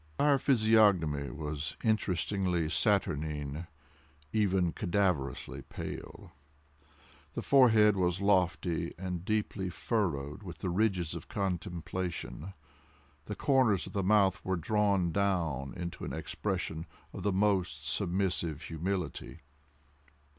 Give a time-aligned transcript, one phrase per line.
[0.03, 6.31] His entire physiognomy was interestingly saturnine—even cadaverously pale.
[7.33, 12.53] The forehead was lofty, and deeply furrowed with the ridges of contemplation.
[13.25, 18.63] The corners of the mouth were drawn down into an expression of the most submissive
[18.63, 19.41] humility.